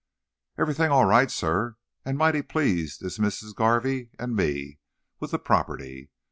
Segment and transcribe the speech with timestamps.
[0.57, 4.79] "Everything all right, sir, and mighty pleased is Missis Garvey and me
[5.19, 6.09] with the property.